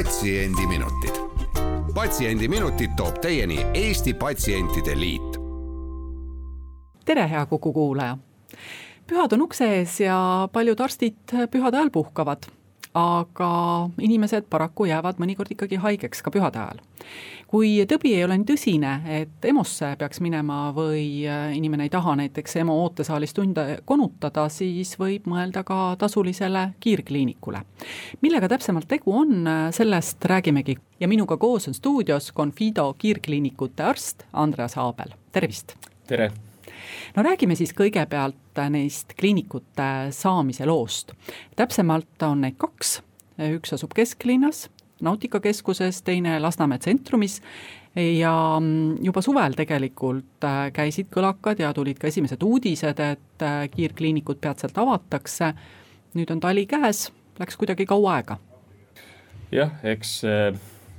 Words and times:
patsiendiminutid. 0.00 1.14
patsiendiminutid 1.94 2.90
toob 2.96 3.18
teieni 3.20 3.66
Eesti 3.74 4.14
Patsientide 4.14 5.00
Liit. 5.00 5.36
tere, 7.04 7.28
hea 7.30 7.46
Kuku 7.46 7.72
kuulaja. 7.72 8.18
pühad 9.06 9.32
on 9.32 9.42
ukse 9.42 9.68
ees 9.76 10.00
ja 10.00 10.48
paljud 10.52 10.80
arstid 10.80 11.34
pühade 11.50 11.76
ajal 11.76 11.90
puhkavad 11.92 12.48
aga 12.94 13.50
inimesed 14.02 14.48
paraku 14.50 14.88
jäävad 14.90 15.20
mõnikord 15.22 15.52
ikkagi 15.54 15.78
haigeks 15.78 16.24
ka 16.26 16.32
pühade 16.34 16.58
ajal. 16.58 16.80
kui 17.50 17.82
tõbi 17.90 18.12
ei 18.14 18.24
ole 18.24 18.36
nii 18.38 18.46
tõsine, 18.46 18.90
et 19.10 19.46
EMO-sse 19.50 19.96
peaks 19.98 20.20
minema 20.22 20.70
või 20.74 21.26
inimene 21.54 21.88
ei 21.88 21.90
taha 21.90 22.14
näiteks 22.20 22.56
EMO 22.62 22.76
ootesaalis 22.84 23.34
tunde 23.34 23.64
konutada, 23.84 24.48
siis 24.48 24.94
võib 24.98 25.26
mõelda 25.30 25.64
ka 25.66 25.96
tasulisele 25.98 26.68
kiirkliinikule. 26.80 27.62
millega 28.20 28.48
täpsemalt 28.48 28.88
tegu 28.88 29.16
on, 29.22 29.48
sellest 29.70 30.24
räägimegi 30.24 30.76
ja 31.00 31.08
minuga 31.08 31.36
koos 31.36 31.68
on 31.68 31.74
stuudios 31.74 32.32
Confido 32.32 32.94
kiirkliinikute 32.98 33.82
arst 33.82 34.26
Andreas 34.32 34.78
Aabel, 34.78 35.14
tervist! 35.32 35.74
tere! 36.06 36.30
No 37.16 37.22
räägime 37.26 37.56
siis 37.58 37.72
kõigepealt 37.76 38.60
neist 38.70 39.14
kliinikute 39.18 40.10
saamise 40.14 40.66
loost. 40.66 41.12
täpsemalt 41.56 42.22
on 42.26 42.44
neid 42.46 42.58
kaks, 42.60 43.00
üks 43.50 43.74
asub 43.78 43.94
kesklinnas, 43.96 44.68
Nautika 45.00 45.40
keskuses, 45.40 46.02
teine 46.04 46.34
Lasnamäe 46.40 46.78
tsentrumis 46.78 47.38
ja 47.96 48.32
juba 49.00 49.22
suvel 49.24 49.56
tegelikult 49.56 50.44
käisid 50.76 51.08
kõlakad 51.14 51.62
ja 51.62 51.70
tulid 51.72 51.96
ka 51.98 52.10
esimesed 52.10 52.42
uudised, 52.44 53.00
et 53.00 53.44
kiirkliinikud 53.72 54.40
peatselt 54.40 54.78
avatakse. 54.78 55.54
nüüd 56.14 56.30
on 56.30 56.40
tali 56.40 56.66
käes, 56.66 57.12
läks 57.38 57.56
kuidagi 57.56 57.86
kaua 57.86 58.14
aega. 58.14 58.36
jah, 59.52 59.72
eks 59.82 60.20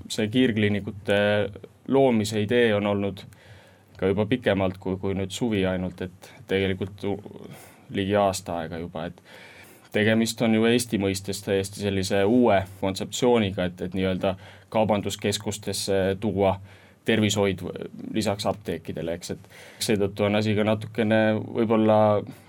see 0.09 0.27
kiirkliinikute 0.27 1.19
loomise 1.87 2.41
idee 2.41 2.73
on 2.75 2.87
olnud 2.87 3.23
ka 4.02 4.09
juba 4.09 4.25
pikemalt 4.25 4.81
kui, 4.81 4.97
kui 4.97 5.16
nüüd 5.17 5.31
suvi 5.31 5.61
ainult, 5.69 6.02
et 6.02 6.33
tegelikult 6.49 7.05
ligi 7.94 8.16
aasta 8.17 8.61
aega 8.63 8.81
juba, 8.81 9.05
et 9.11 9.21
tegemist 9.93 10.41
on 10.41 10.55
ju 10.58 10.66
Eesti 10.66 10.99
mõistes 11.02 11.43
täiesti 11.45 11.83
sellise 11.83 12.23
uue 12.25 12.61
kontseptsiooniga, 12.81 13.69
et, 13.69 13.81
et 13.85 13.97
nii-öelda 13.97 14.35
kaubanduskeskustesse 14.73 16.02
tuua 16.19 16.55
tervishoid 17.05 17.63
lisaks 18.13 18.45
apteekidele, 18.49 19.17
eks, 19.17 19.33
et 19.35 19.49
seetõttu 19.81 20.27
on 20.27 20.38
asi 20.38 20.53
ka 20.58 20.65
natukene 20.65 21.21
võib-olla 21.41 21.97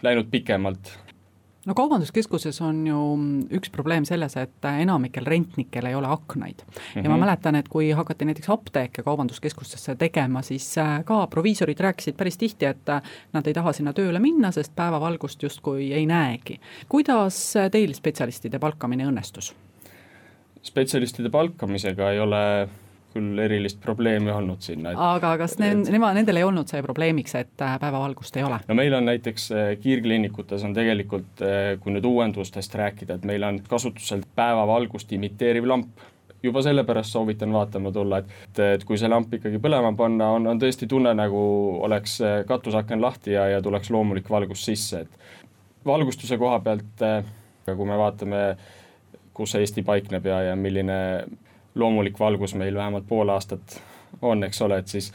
läinud 0.04 0.28
pikemalt 0.32 0.92
no 1.66 1.74
kaubanduskeskuses 1.78 2.60
on 2.64 2.82
ju 2.86 2.98
üks 3.58 3.70
probleem 3.74 4.06
selles, 4.08 4.34
et 4.40 4.68
enamikel 4.68 5.26
rentnikel 5.28 5.86
ei 5.88 5.94
ole 5.94 6.10
aknaid 6.10 6.64
mm. 6.64 6.72
-hmm. 6.74 7.04
ja 7.04 7.08
ma 7.08 7.16
mhm. 7.16 7.24
mäletan, 7.24 7.54
et 7.54 7.68
kui 7.68 7.90
hakati 7.90 8.24
näiteks 8.24 8.50
apteeke 8.50 9.02
kaubanduskeskustesse 9.02 9.94
tegema, 9.96 10.42
siis 10.42 10.78
äh, 10.78 11.04
ka 11.04 11.26
proviisorid 11.26 11.80
rääkisid 11.80 12.16
päris 12.16 12.38
tihti, 12.38 12.66
et 12.66 12.88
äh, 12.88 13.02
nad 13.32 13.46
ei 13.46 13.54
taha 13.54 13.72
sinna 13.72 13.92
tööle 13.92 14.18
minna, 14.18 14.50
sest 14.50 14.74
päevavalgust 14.76 15.42
justkui 15.42 15.92
ei 15.92 16.06
näegi. 16.06 16.60
kuidas 16.88 17.54
teil 17.70 17.94
spetsialistide 17.94 18.58
palkamine 18.58 19.06
õnnestus? 19.06 19.54
spetsialistide 20.62 21.30
palkamisega 21.30 22.10
ei 22.10 22.20
ole 22.20 22.68
küll 23.12 23.40
erilist 23.42 23.80
probleemi 23.82 24.32
olnud 24.32 24.62
sinna. 24.64 24.94
aga 24.96 25.34
kas 25.40 25.58
ne-, 25.60 25.74
nema, 25.92 26.12
nendel 26.16 26.40
ei 26.40 26.46
olnud 26.46 26.70
see 26.70 26.82
probleemiks, 26.84 27.34
et 27.38 27.64
äh, 27.64 27.76
päevavalgust 27.82 28.36
ei 28.38 28.46
ole? 28.46 28.60
no 28.68 28.76
meil 28.78 28.94
on 28.98 29.08
näiteks 29.08 29.50
äh, 29.52 29.72
kiirkliinikutes 29.80 30.64
on 30.68 30.74
tegelikult, 30.76 31.44
äh, 31.44 31.74
kui 31.82 31.94
nüüd 31.94 32.06
uuendustest 32.08 32.74
rääkida, 32.78 33.20
et 33.20 33.28
meil 33.28 33.44
on 33.46 33.60
kasutusel 33.68 34.24
päevavalgust 34.38 35.12
imiteeriv 35.16 35.68
lamp 35.68 36.08
juba 36.42 36.62
sellepärast 36.64 37.14
soovitan 37.14 37.52
vaatama 37.54 37.92
tulla, 37.94 38.18
et, 38.22 38.62
et 38.74 38.84
kui 38.84 38.98
see 38.98 39.10
lamp 39.10 39.30
ikkagi 39.36 39.60
põlema 39.62 39.92
panna, 39.98 40.32
on, 40.34 40.48
on 40.50 40.58
tõesti 40.62 40.88
tunne, 40.90 41.12
nagu 41.14 41.42
oleks 41.86 42.16
katusaken 42.48 43.02
lahti 43.02 43.36
ja, 43.36 43.46
ja 43.52 43.60
tuleks 43.62 43.92
loomulik 43.94 44.30
valgus 44.30 44.64
sisse, 44.66 45.04
et 45.04 45.86
valgustuse 45.86 46.38
koha 46.42 46.58
pealt, 46.64 47.04
kui 47.68 47.86
me 47.86 47.98
vaatame, 48.00 48.42
kus 49.32 49.54
Eesti 49.54 49.86
paikneb 49.86 50.26
ja, 50.26 50.40
ja 50.48 50.58
milline 50.58 50.98
loomulik 51.74 52.18
valgus 52.20 52.54
meil 52.54 52.74
vähemalt 52.74 53.06
pool 53.08 53.28
aastat 53.32 53.80
on, 54.22 54.44
eks 54.44 54.62
ole, 54.62 54.78
et 54.82 54.88
siis 54.88 55.12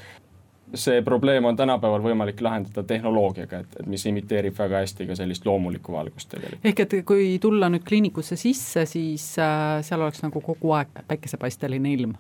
see 0.74 1.02
probleem 1.02 1.46
on 1.46 1.56
tänapäeval 1.56 2.04
võimalik 2.04 2.42
lahendada 2.44 2.84
tehnoloogiaga, 2.84 3.60
et, 3.64 3.76
et 3.80 3.90
mis 3.90 4.04
imiteerib 4.10 4.56
väga 4.58 4.84
hästi 4.84 5.08
ka 5.08 5.16
sellist 5.16 5.46
loomulikku 5.48 5.94
valgust 5.94 6.30
tegelikult. 6.34 6.66
ehk 6.66 6.80
et 6.84 6.96
kui 7.08 7.28
tulla 7.42 7.70
nüüd 7.72 7.86
kliinikusse 7.88 8.36
sisse, 8.40 8.86
siis 8.86 9.30
äh, 9.40 9.80
seal 9.88 10.04
oleks 10.04 10.24
nagu 10.26 10.42
kogu 10.44 10.74
aeg 10.78 10.92
päikesepaisteline 11.08 11.94
ilm? 11.94 12.18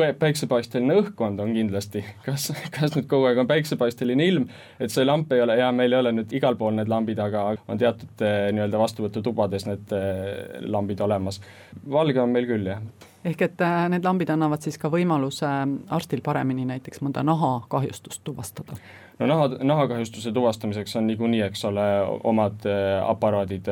päiksepaisteline 0.00 0.94
õhkkond 0.96 1.42
on 1.44 1.50
kindlasti, 1.52 2.00
kas, 2.24 2.46
kas 2.72 2.94
nüüd 2.96 3.06
kogu 3.10 3.26
aeg 3.28 3.42
on 3.42 3.48
päiksepaisteline 3.50 4.26
ilm, 4.32 4.46
et 4.80 4.92
see 4.94 5.04
lamp 5.04 5.32
ei 5.36 5.42
ole, 5.44 5.58
ja 5.60 5.68
meil 5.76 5.92
ei 5.92 6.00
ole 6.00 6.14
nüüd 6.16 6.32
igal 6.34 6.56
pool 6.56 6.72
need 6.78 6.88
lambid, 6.88 7.20
aga 7.20 7.50
on 7.68 7.78
teatud 7.78 8.24
äh, 8.24 8.48
nii-öelda 8.56 8.80
vastuvõtutubades 8.80 9.68
need 9.68 9.94
äh, 9.94 10.58
lambid 10.66 11.04
olemas. 11.04 11.42
valge 11.90 12.22
on 12.22 12.32
meil 12.34 12.48
küll, 12.50 12.72
jah 12.72 12.82
ehk 13.24 13.42
et 13.42 13.60
äh, 13.64 13.82
need 13.92 14.06
lambid 14.06 14.30
annavad 14.32 14.62
siis 14.64 14.78
ka 14.80 14.90
võimaluse 14.92 15.50
arstil 15.88 16.22
paremini 16.24 16.64
näiteks 16.68 17.02
mõnda 17.04 17.24
nahakahjustust 17.26 18.24
tuvastada? 18.24 18.78
no 19.18 19.28
naha, 19.28 19.50
nahakahjustuse 19.60 20.32
tuvastamiseks 20.32 20.96
on 20.96 21.06
niikuinii, 21.10 21.44
eks 21.50 21.64
ole, 21.68 21.86
omad 22.24 22.64
aparaadid 23.04 23.68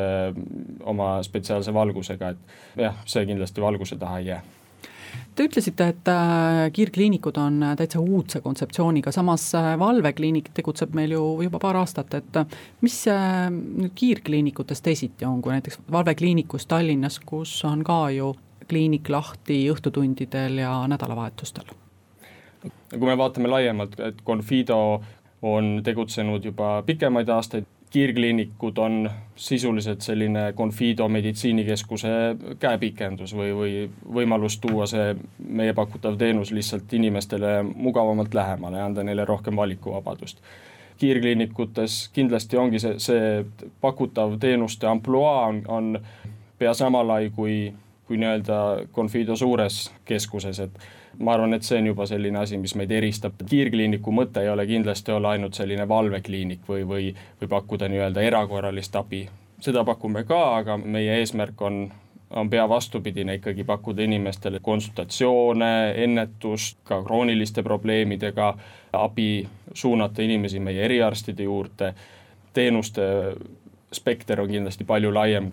oma 0.84 1.16
spetsiaalse 1.25 1.75
valgusega, 1.75 2.34
et 2.34 2.84
jah, 2.88 3.03
see 3.08 3.26
kindlasti 3.26 3.64
valguse 3.64 3.97
taha 3.97 4.22
ei 4.22 4.32
jää 4.34 4.42
Te 5.38 5.47
ütlesite, 5.47 5.87
et 5.92 6.08
äh, 6.10 6.64
kiirkliinikud 6.75 7.37
on 7.38 7.62
äh, 7.62 7.76
täitsa 7.78 8.00
uudse 8.03 8.41
kontseptsiooniga, 8.42 9.12
samas 9.14 9.44
äh, 9.54 9.70
valvekliinik 9.78 10.50
tegutseb 10.54 10.97
meil 10.98 11.14
ju 11.14 11.22
juba 11.47 11.60
paar 11.62 11.78
aastat, 11.78 12.16
et 12.19 12.41
mis 12.82 12.97
nüüd 13.06 13.94
kiirkliinikutes 13.98 14.82
teisiti 14.82 15.28
on, 15.28 15.38
kui 15.42 15.54
näiteks 15.54 15.78
valvekliinikus 15.94 16.66
Tallinnas, 16.66 17.20
kus 17.22 17.54
on 17.69 17.84
ka 17.87 18.00
ju 18.16 18.32
kliinik 18.69 19.09
lahti 19.09 19.62
õhtutundidel 19.73 20.62
ja 20.65 20.73
nädalavahetustel? 20.89 21.75
kui 22.91 23.06
me 23.06 23.19
vaatame 23.19 23.49
laiemalt, 23.49 24.01
et 24.01 24.23
Confido 24.27 25.03
on 25.43 25.81
tegutsenud 25.84 26.45
juba 26.45 26.83
pikemaid 26.87 27.29
aastaid 27.29 27.67
kiirkliinikud 27.91 28.79
on 28.79 29.11
sisuliselt 29.37 30.01
selline 30.01 30.53
Confido 30.53 31.09
meditsiinikeskuse 31.09 32.09
käepikendus 32.61 33.34
või, 33.37 33.53
või 33.56 33.75
võimalus 34.15 34.59
tuua 34.61 34.87
see 34.87 35.15
meie 35.49 35.73
pakutav 35.73 36.19
teenus 36.21 36.53
lihtsalt 36.53 36.93
inimestele 36.93 37.62
mugavamalt 37.62 38.35
lähemale 38.35 38.79
ja 38.79 38.85
anda 38.85 39.05
neile 39.05 39.25
rohkem 39.25 39.56
valikuvabadust. 39.56 40.39
kiirkliinikutes 40.99 42.11
kindlasti 42.12 42.56
ongi 42.56 42.79
see, 42.79 42.99
see 42.99 43.45
pakutav 43.81 44.39
teenuste 44.39 44.87
ampluaa 44.87 45.47
on, 45.47 45.62
on 45.69 46.00
pea 46.59 46.75
sama 46.75 47.06
lai 47.06 47.31
kui, 47.31 47.73
kui 48.08 48.16
nii-öelda 48.16 48.88
Confido 48.94 49.36
suures 49.36 49.91
keskuses, 50.08 50.58
et 50.64 50.78
ma 51.19 51.34
arvan, 51.34 51.55
et 51.55 51.66
see 51.66 51.78
on 51.81 51.90
juba 51.90 52.06
selline 52.08 52.40
asi, 52.40 52.56
mis 52.58 52.75
meid 52.78 52.93
eristab, 52.94 53.37
kiirkliiniku 53.49 54.12
mõte 54.14 54.43
ei 54.43 54.49
ole 54.49 54.64
kindlasti 54.66 55.12
olla 55.12 55.34
ainult 55.37 55.58
selline 55.58 55.84
valvekliinik 55.88 56.64
või, 56.69 56.87
või, 56.88 57.08
või 57.40 57.50
pakkuda 57.52 57.88
nii-öelda 57.93 58.25
erakorralist 58.25 58.96
abi. 58.96 59.26
seda 59.60 59.84
pakume 59.84 60.25
ka, 60.25 60.40
aga 60.56 60.76
meie 60.78 61.19
eesmärk 61.19 61.62
on, 61.62 61.88
on 62.31 62.50
pea 62.50 62.69
vastupidine, 62.69 63.34
ikkagi 63.40 63.64
pakkuda 63.64 64.02
inimestele 64.02 64.61
konsultatsioone, 64.62 65.72
ennetust, 66.04 66.78
ka 66.84 67.02
krooniliste 67.02 67.62
probleemidega 67.62 68.52
abi, 68.93 69.49
suunata 69.75 70.22
inimesi 70.22 70.61
meie 70.61 70.84
eriarstide 70.84 71.43
juurde, 71.43 71.94
teenuste 72.54 73.02
spekter 73.94 74.40
on 74.40 74.50
kindlasti 74.50 74.85
palju 74.85 75.12
laiem 75.14 75.52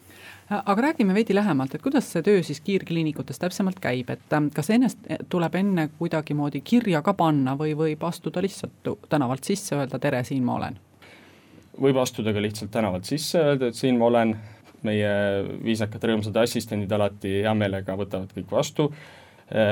aga 0.50 0.82
räägime 0.82 1.14
veidi 1.14 1.36
lähemalt, 1.36 1.76
et 1.76 1.82
kuidas 1.82 2.08
see 2.12 2.22
töö 2.26 2.44
siis 2.46 2.60
kiirkliinikutes 2.62 3.40
täpsemalt 3.42 3.80
käib, 3.82 4.10
et 4.14 4.34
ähm, 4.34 4.52
kas 4.54 4.70
ennast 4.70 5.00
tuleb 5.30 5.56
enne 5.58 5.88
kuidagimoodi 5.98 6.62
kirja 6.62 7.02
ka 7.06 7.16
panna 7.18 7.56
või 7.58 7.74
võib 7.78 8.04
astuda 8.06 8.44
lihtsalt 8.46 8.92
tänavalt 9.10 9.44
sisse, 9.48 9.76
öelda 9.76 10.00
tere, 10.00 10.24
siin 10.24 10.44
ma 10.46 10.60
olen? 10.60 10.78
võib 11.82 11.98
astuda 12.00 12.34
ka 12.34 12.42
lihtsalt 12.44 12.72
tänavalt 12.72 13.10
sisse, 13.10 13.42
öelda, 13.42 13.72
et 13.72 13.76
siin 13.76 13.98
ma 14.00 14.08
olen, 14.08 14.36
meie 14.86 15.10
viisakad 15.66 16.04
rõõmsad 16.08 16.38
assistendid 16.40 16.92
alati 16.94 17.42
hea 17.42 17.54
meelega 17.58 17.96
võtavad 17.98 18.32
kõik 18.36 18.52
vastu. 18.52 18.92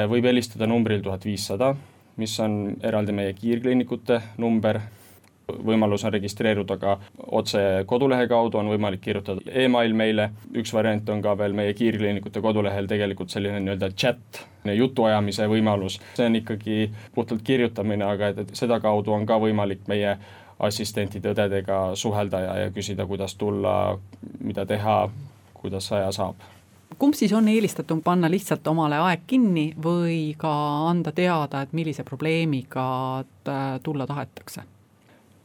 võib 0.10 0.26
helistada 0.26 0.68
numbril 0.68 1.02
tuhat 1.02 1.26
viissada, 1.26 1.74
mis 2.18 2.34
on 2.40 2.76
eraldi 2.84 3.14
meie 3.16 3.34
kiirkliinikute 3.38 4.20
number, 4.38 4.82
võimalus 5.48 6.06
on 6.06 6.14
registreeruda 6.14 6.78
ka 6.80 6.98
otse 7.36 7.84
kodulehe 7.88 8.28
kaudu, 8.32 8.58
on 8.58 8.72
võimalik 8.72 9.02
kirjutada 9.04 9.44
email 9.64 9.94
meile, 9.98 10.30
üks 10.56 10.74
variant 10.74 11.10
on 11.10 11.22
ka 11.22 11.36
veel 11.38 11.56
meie 11.58 11.74
kiirkliinikute 11.78 12.42
kodulehel 12.42 12.88
tegelikult 12.88 13.34
selline 13.34 13.60
nii-öelda 13.60 13.92
chat, 13.96 14.44
jutuajamise 14.64 15.48
võimalus, 15.52 16.00
see 16.16 16.30
on 16.30 16.40
ikkagi 16.40 16.80
puhtalt 17.16 17.44
kirjutamine, 17.44 18.06
aga 18.08 18.32
et, 18.32 18.42
et 18.46 18.56
sedakaudu 18.56 19.14
on 19.14 19.28
ka 19.28 19.40
võimalik 19.44 19.84
meie 19.92 20.16
assistentide, 20.64 21.34
õdedega 21.34 21.80
suhelda 22.00 22.40
ja, 22.40 22.58
ja 22.64 22.74
küsida, 22.74 23.08
kuidas 23.10 23.36
tulla, 23.36 23.98
mida 24.40 24.66
teha, 24.70 24.98
kuidas 25.60 25.92
aja 25.92 26.12
saab. 26.16 26.52
Kumb 27.00 27.18
siis 27.18 27.34
on 27.34 27.48
eelistatum, 27.50 28.04
panna 28.06 28.30
lihtsalt 28.30 28.68
omale 28.70 29.00
aeg 29.02 29.24
kinni 29.28 29.72
või 29.84 30.36
ka 30.38 30.52
anda 30.92 31.12
teada, 31.12 31.64
et 31.64 31.74
millise 31.74 32.06
probleemiga 32.06 32.86
tulla 33.84 34.08
tahetakse? 34.08 34.62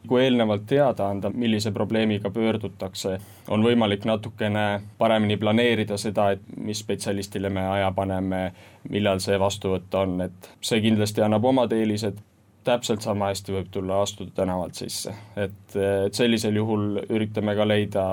Kui 0.06 0.22
eelnevalt 0.24 0.66
teada 0.66 1.08
anda, 1.10 1.30
millise 1.30 1.72
probleemiga 1.74 2.30
pöördutakse, 2.30 3.18
on 3.48 3.64
võimalik 3.64 4.06
natukene 4.08 4.80
paremini 4.98 5.36
planeerida 5.36 5.98
seda, 5.98 6.30
et 6.36 6.42
mis 6.56 6.80
spetsialistile 6.84 7.50
me 7.50 7.66
aja 7.66 7.90
paneme, 7.96 8.52
millal 8.88 9.20
see 9.20 9.38
vastuvõtt 9.40 9.94
on, 9.98 10.20
et 10.28 10.50
see 10.60 10.80
kindlasti 10.84 11.24
annab 11.24 11.44
omad 11.44 11.72
eelised, 11.76 12.20
täpselt 12.64 13.02
sama 13.02 13.30
hästi 13.32 13.54
võib 13.54 13.70
tulla 13.72 14.02
astuda 14.02 14.34
tänavalt 14.36 14.76
sisse, 14.78 15.14
et, 15.36 15.76
et 15.76 16.14
sellisel 16.14 16.56
juhul 16.56 17.00
üritame 17.08 17.56
ka 17.56 17.66
leida 17.68 18.04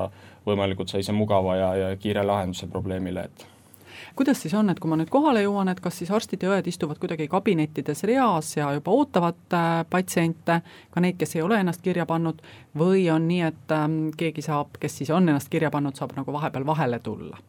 võimalikult 0.46 0.92
sellise 0.92 1.14
mugava 1.16 1.58
ja, 1.60 1.74
ja 1.76 1.90
kiire 2.00 2.24
lahenduse 2.24 2.68
probleemile, 2.72 3.26
et 3.26 3.48
kuidas 4.16 4.42
siis 4.42 4.54
on, 4.54 4.70
et 4.70 4.80
kui 4.80 4.90
ma 4.90 4.98
nüüd 5.00 5.10
kohale 5.12 5.42
jõuan, 5.44 5.70
et 5.72 5.80
kas 5.84 5.98
siis 6.00 6.12
arstid 6.14 6.44
ja 6.44 6.54
õed 6.56 6.68
istuvad 6.72 7.00
kuidagi 7.02 7.28
kabinettides 7.32 8.04
reas 8.08 8.54
ja 8.58 8.70
juba 8.76 8.94
ootavad 8.96 9.56
äh, 9.58 9.82
patsiente, 9.90 10.60
ka 10.92 11.04
neid, 11.04 11.18
kes 11.20 11.36
ei 11.36 11.44
ole 11.46 11.60
ennast 11.64 11.84
kirja 11.86 12.06
pannud, 12.10 12.42
või 12.78 13.08
on 13.14 13.28
nii, 13.28 13.42
et 13.50 13.76
ähm, 13.76 14.00
keegi 14.18 14.46
saab, 14.46 14.78
kes 14.80 15.02
siis 15.02 15.12
on 15.12 15.30
ennast 15.30 15.52
kirja 15.52 15.72
pannud, 15.72 15.98
saab 16.00 16.16
nagu 16.18 16.34
vahepeal 16.34 16.66
vahele 16.66 17.00
tulla? 17.04 17.42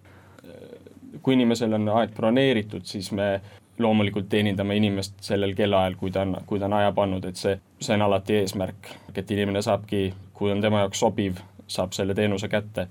kui 1.23 1.35
inimesel 1.35 1.73
on 1.75 1.89
aeg 1.91 2.13
broneeritud, 2.15 2.85
siis 2.87 3.09
me 3.17 3.41
loomulikult 3.83 4.29
teenindame 4.31 4.77
inimest 4.79 5.17
sellel 5.27 5.57
kellaajal, 5.59 5.97
kui 5.99 6.13
ta 6.15 6.23
on, 6.23 6.37
kui 6.47 6.61
ta 6.61 6.69
on 6.69 6.77
aja 6.79 6.93
pannud, 6.95 7.25
et 7.27 7.41
see, 7.41 7.57
see 7.83 7.97
on 7.97 8.05
alati 8.07 8.37
eesmärk, 8.43 8.93
et 9.15 9.31
inimene 9.35 9.63
saabki, 9.65 10.13
kui 10.37 10.53
on 10.53 10.63
tema 10.63 10.85
jaoks 10.85 11.03
sobiv, 11.03 11.41
saab 11.67 11.97
selle 11.97 12.15
teenuse 12.15 12.49
kätte 12.53 12.87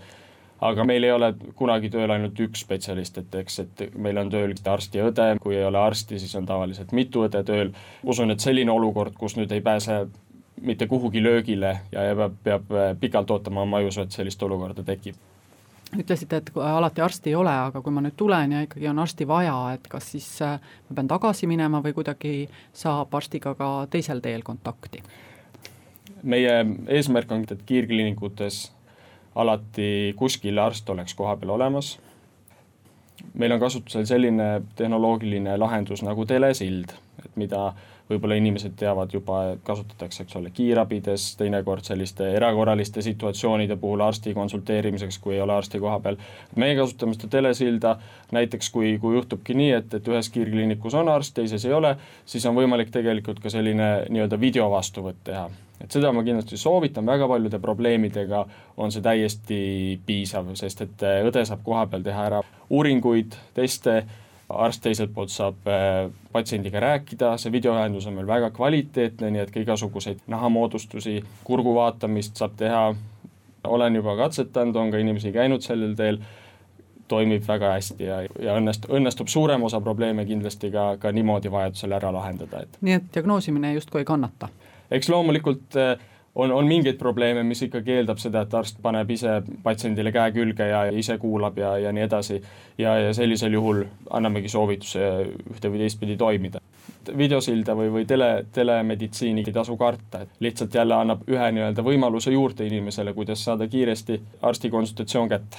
aga 0.62 0.84
meil 0.88 1.04
ei 1.04 1.12
ole 1.12 1.34
kunagi 1.56 1.90
tööl 1.92 2.12
ainult 2.12 2.40
üks 2.40 2.64
spetsialist, 2.64 3.18
et 3.18 3.36
eks, 3.42 3.60
et 3.60 3.86
meil 3.96 4.18
on 4.18 4.30
tööl 4.32 4.54
arst 4.72 4.96
ja 4.96 5.08
õde, 5.10 5.28
kui 5.44 5.56
ei 5.56 5.66
ole 5.66 5.80
arsti, 5.82 6.20
siis 6.20 6.36
on 6.40 6.46
tavaliselt 6.46 6.92
mitu 6.96 7.26
õde 7.28 7.44
tööl. 7.44 7.74
usun, 8.04 8.32
et 8.32 8.40
selline 8.40 8.72
olukord, 8.72 9.14
kus 9.20 9.36
nüüd 9.36 9.52
ei 9.52 9.62
pääse 9.62 10.06
mitte 10.62 10.88
kuhugi 10.88 11.24
löögile 11.24 11.80
ja 11.92 12.16
peab, 12.16 12.36
peab 12.44 13.00
pikalt 13.00 13.32
ootama, 13.32 13.66
ma 13.66 13.80
ei 13.80 13.88
usu, 13.88 14.02
et 14.02 14.12
sellist 14.12 14.44
olukorda 14.44 14.84
tekib 14.84 15.16
ütlesite, 16.00 16.38
et 16.38 16.50
alati 16.56 17.02
arsti 17.02 17.30
ei 17.30 17.36
ole, 17.36 17.52
aga 17.70 17.82
kui 17.82 17.94
ma 17.94 18.02
nüüd 18.04 18.16
tulen 18.18 18.52
ja 18.56 18.64
ikkagi 18.66 18.88
on 18.90 19.00
arsti 19.00 19.28
vaja, 19.28 19.56
et 19.76 19.88
kas 19.88 20.10
siis 20.16 20.28
äh, 20.44 20.58
ma 20.90 20.98
pean 20.98 21.08
tagasi 21.08 21.48
minema 21.48 21.82
või 21.84 21.94
kuidagi 21.96 22.34
saab 22.74 23.14
arstiga 23.16 23.56
ka 23.56 23.70
teisel 23.92 24.24
teel 24.26 24.44
kontakti? 24.44 25.04
meie 26.26 26.54
eesmärk 26.90 27.32
on, 27.32 27.44
et 27.52 27.62
kiirkliinikutes 27.70 28.75
alati 29.36 30.14
kuskil 30.18 30.60
arst 30.60 30.90
oleks 30.90 31.14
kohapeal 31.14 31.56
olemas. 31.58 32.00
meil 33.34 33.52
on 33.52 33.60
kasutusel 33.60 34.06
selline 34.06 34.62
tehnoloogiline 34.76 35.58
lahendus 35.58 36.04
nagu 36.04 36.26
telesild, 36.26 36.92
et 37.26 37.36
mida 37.36 37.74
võib-olla 38.10 38.38
inimesed 38.38 38.76
teavad 38.78 39.14
juba, 39.14 39.40
kasutatakse, 39.66 40.24
eks 40.24 40.38
ole, 40.38 40.52
kiirabides, 40.54 41.26
teinekord 41.40 41.88
selliste 41.88 42.28
erakorraliste 42.38 43.02
situatsioonide 43.02 43.80
puhul 43.82 44.04
arsti 44.06 44.34
konsulteerimiseks, 44.38 45.18
kui 45.24 45.36
ei 45.36 45.42
ole 45.42 45.56
arsti 45.58 45.82
kohapeal. 45.82 46.18
meie 46.56 46.78
kasutame 46.78 47.18
seda 47.18 47.32
telesilda 47.38 47.98
näiteks, 48.32 48.70
kui, 48.70 48.98
kui 49.02 49.18
juhtubki 49.18 49.58
nii, 49.58 49.72
et, 49.80 49.94
et 49.94 50.08
ühes 50.08 50.30
kiirkliinikus 50.30 50.94
on 50.94 51.10
arst, 51.10 51.34
teises 51.34 51.66
ei 51.66 51.74
ole, 51.74 51.96
siis 52.26 52.46
on 52.46 52.56
võimalik 52.56 52.94
tegelikult 52.94 53.42
ka 53.42 53.50
selline 53.50 53.92
nii-öelda 54.10 54.40
videovastuvõtt 54.40 55.24
teha 55.24 55.50
et 55.84 55.92
seda 55.92 56.12
ma 56.16 56.24
kindlasti 56.24 56.58
soovitan, 56.58 57.06
väga 57.06 57.28
paljude 57.28 57.60
probleemidega 57.60 58.46
on 58.78 58.94
see 58.94 59.04
täiesti 59.06 59.58
piisav, 60.06 60.54
sest 60.60 60.86
et 60.86 61.08
õde 61.28 61.46
saab 61.48 61.66
kohapeal 61.66 62.06
teha 62.06 62.30
ära 62.30 62.44
uuringuid, 62.70 63.36
teste 63.58 64.04
arst 64.50 64.84
teiselt 64.86 65.14
poolt 65.14 65.34
saab 65.34 65.68
äh, 65.70 66.06
patsiendiga 66.34 66.80
rääkida, 66.80 67.34
see 67.42 67.52
videoühendus 67.54 68.06
on 68.10 68.18
meil 68.20 68.28
väga 68.30 68.52
kvaliteetne, 68.54 69.32
nii 69.34 69.42
et 69.42 69.54
ka 69.54 69.62
igasuguseid 69.64 70.26
nahamoodustusi, 70.32 71.18
kurgu 71.44 71.76
vaatamist 71.76 72.38
saab 72.38 72.58
teha, 72.60 72.88
olen 73.66 73.96
juba 73.98 74.16
katsetanud, 74.20 74.76
on 74.78 74.92
ka 74.94 75.02
inimesi 75.02 75.34
käinud 75.34 75.66
sellel 75.66 75.96
teel, 75.98 76.20
toimib 77.08 77.44
väga 77.48 77.72
hästi 77.76 78.06
ja, 78.06 78.22
ja 78.42 78.58
õnnest-, 78.58 78.88
õnnestub 78.90 79.30
suurem 79.30 79.66
osa 79.66 79.82
probleeme 79.82 80.26
kindlasti 80.26 80.72
ka, 80.74 80.96
ka 81.02 81.12
niimoodi 81.14 81.52
vajadusel 81.54 81.94
ära 81.98 82.14
lahendada, 82.14 82.64
et 82.66 82.80
nii 82.86 83.00
et 83.00 83.12
diagnoosimine 83.14 83.74
justkui 83.76 84.02
ei 84.02 84.10
kannata? 84.10 84.50
Eks 84.92 85.10
loomulikult 85.10 85.80
äh, 85.80 85.96
on, 86.36 86.52
on 86.52 86.68
mingeid 86.68 86.98
probleeme, 86.98 87.44
mis 87.44 87.62
ikkagi 87.64 87.92
eeldab 88.00 88.20
seda, 88.20 88.44
et 88.44 88.54
arst 88.54 88.80
paneb 88.84 89.10
ise 89.12 89.38
patsiendile 89.64 90.12
käe 90.12 90.32
külge 90.36 90.68
ja 90.68 90.84
ise 90.92 91.18
kuulab 91.18 91.58
ja, 91.58 91.76
ja 91.80 91.92
nii 91.96 92.04
edasi. 92.04 92.42
ja, 92.78 92.98
ja 93.00 93.14
sellisel 93.14 93.54
juhul 93.54 93.84
annamegi 94.10 94.50
soovituse 94.52 95.06
ühte 95.54 95.72
või 95.72 95.86
teistpidi 95.86 96.18
toimida. 96.18 96.60
videosilda 97.18 97.76
või, 97.76 97.92
või 97.92 98.06
tele, 98.06 98.46
telemeditsiini 98.52 99.44
ei 99.48 99.54
tasu 99.54 99.78
karta, 99.78 100.22
et 100.22 100.30
lihtsalt 100.40 100.76
jälle 100.76 100.96
annab 100.96 101.24
ühe 101.30 101.52
nii-öelda 101.52 101.84
võimaluse 101.84 102.32
juurde 102.32 102.66
inimesele, 102.66 103.14
kuidas 103.14 103.44
saada 103.44 103.68
kiiresti 103.68 104.22
arsti 104.42 104.70
konsultatsioon 104.70 105.30
kätte 105.30 105.58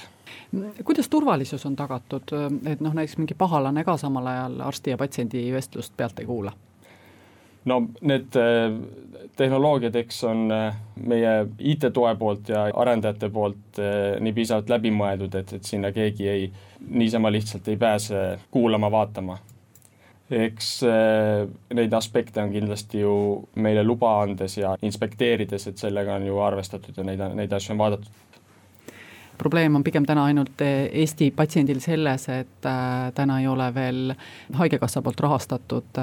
kuidas 0.83 1.09
turvalisus 1.09 1.65
on 1.65 1.75
tagatud, 1.75 2.31
et 2.65 2.79
noh, 2.79 2.93
näiteks 2.93 3.17
mingi 3.17 3.35
pahalane 3.35 3.83
ka 3.83 3.97
samal 3.97 4.27
ajal 4.27 4.61
arsti 4.61 4.93
ja 4.93 4.97
patsiendi 4.97 5.51
vestlust 5.51 5.93
pealt 5.97 6.19
ei 6.19 6.25
kuula? 6.25 6.53
No 7.67 7.81
need 8.01 8.35
äh, 8.35 8.71
tehnoloogiad, 9.35 9.95
eks 9.95 10.23
on 10.27 10.47
äh, 10.51 10.75
meie 11.05 11.33
IT-toe 11.59 12.15
poolt 12.19 12.49
ja 12.49 12.67
arendajate 12.73 13.29
poolt 13.33 13.81
äh, 13.81 14.15
nii 14.23 14.33
piisavalt 14.33 14.71
läbi 14.71 14.91
mõeldud, 14.95 15.35
et, 15.39 15.53
et 15.59 15.67
sinna 15.67 15.91
keegi 15.95 16.29
ei, 16.31 16.49
niisama 16.87 17.31
lihtsalt 17.33 17.67
ei 17.67 17.77
pääse 17.77 18.23
kuulama-vaatama. 18.51 19.37
eks 20.27 20.81
neid 21.73 21.93
aspekte 21.95 22.41
on 22.43 22.49
kindlasti 22.51 22.99
ju 22.99 23.11
meile 23.63 23.83
luba 23.83 24.09
andes 24.21 24.57
ja 24.57 24.73
inspekteerides, 24.83 25.67
et 25.67 25.77
sellega 25.79 26.17
on 26.19 26.25
ju 26.27 26.39
arvestatud 26.43 26.97
ja 26.97 27.03
neid, 27.07 27.23
neid 27.35 27.53
asju 27.53 27.71
on 27.73 27.79
vaadatud 27.79 28.25
probleem 29.37 29.75
on 29.75 29.83
pigem 29.85 30.05
täna 30.05 30.25
ainult 30.25 30.61
Eesti 30.65 31.29
patsiendil 31.31 31.79
selles, 31.79 32.27
et 32.33 32.67
täna 33.15 33.39
ei 33.39 33.47
ole 33.47 33.69
veel 33.73 34.13
Haigekassa 34.59 35.01
poolt 35.05 35.19
rahastatud 35.19 35.99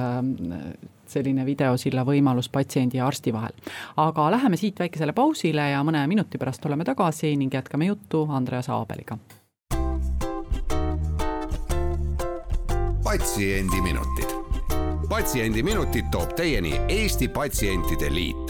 selline 1.09 1.47
videosilla 1.47 2.05
võimalus 2.05 2.49
patsiendi 2.53 2.99
ja 2.99 3.07
arsti 3.07 3.33
vahel. 3.33 3.53
aga 3.97 4.31
läheme 4.31 4.57
siit 4.57 4.79
väikesele 4.79 5.13
pausile 5.13 5.71
ja 5.71 5.83
mõne 5.83 6.07
minuti 6.07 6.39
pärast 6.39 6.67
oleme 6.67 6.85
tagasi 6.85 7.37
ning 7.37 7.55
jätkame 7.55 7.87
juttu 7.87 8.27
Andreas 8.31 8.69
Aabeliga. 8.69 9.19
patsiendiminutid. 13.05 14.31
patsiendiminutid 15.09 16.11
toob 16.11 16.35
teieni 16.37 16.81
Eesti 16.89 17.29
Patsientide 17.29 18.15
Liit 18.15 18.44